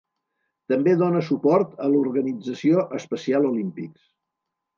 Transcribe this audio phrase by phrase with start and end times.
[0.71, 4.09] També dona suport a l'organització Special Olympics.